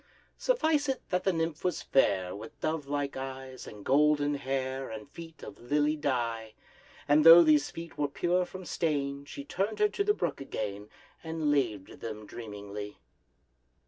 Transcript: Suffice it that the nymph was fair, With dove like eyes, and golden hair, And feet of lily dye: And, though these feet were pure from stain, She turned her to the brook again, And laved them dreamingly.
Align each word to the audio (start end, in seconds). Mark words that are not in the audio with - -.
Suffice 0.39 0.89
it 0.89 1.03
that 1.11 1.25
the 1.25 1.31
nymph 1.31 1.63
was 1.63 1.83
fair, 1.83 2.35
With 2.35 2.59
dove 2.59 2.87
like 2.87 3.15
eyes, 3.15 3.67
and 3.67 3.85
golden 3.85 4.33
hair, 4.33 4.89
And 4.89 5.07
feet 5.07 5.43
of 5.43 5.59
lily 5.59 5.95
dye: 5.95 6.55
And, 7.07 7.23
though 7.23 7.43
these 7.43 7.69
feet 7.69 7.99
were 7.99 8.07
pure 8.07 8.43
from 8.45 8.65
stain, 8.65 9.25
She 9.25 9.43
turned 9.43 9.77
her 9.77 9.89
to 9.89 10.03
the 10.03 10.15
brook 10.15 10.41
again, 10.41 10.89
And 11.23 11.51
laved 11.51 11.99
them 11.99 12.25
dreamingly. 12.25 12.97